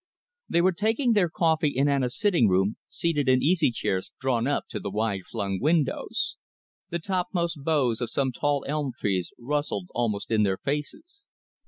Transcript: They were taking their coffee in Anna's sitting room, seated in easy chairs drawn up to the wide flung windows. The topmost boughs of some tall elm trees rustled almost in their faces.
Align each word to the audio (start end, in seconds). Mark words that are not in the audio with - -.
They 0.49 0.61
were 0.61 0.71
taking 0.71 1.13
their 1.13 1.29
coffee 1.29 1.69
in 1.75 1.87
Anna's 1.87 2.17
sitting 2.17 2.47
room, 2.47 2.75
seated 2.89 3.29
in 3.29 3.43
easy 3.43 3.69
chairs 3.69 4.11
drawn 4.19 4.47
up 4.47 4.63
to 4.69 4.79
the 4.79 4.89
wide 4.89 5.27
flung 5.29 5.59
windows. 5.61 6.37
The 6.89 6.97
topmost 6.97 7.59
boughs 7.63 8.01
of 8.01 8.09
some 8.09 8.31
tall 8.31 8.65
elm 8.67 8.93
trees 8.97 9.29
rustled 9.37 9.89
almost 9.93 10.31
in 10.31 10.41
their 10.41 10.57
faces. 10.57 11.25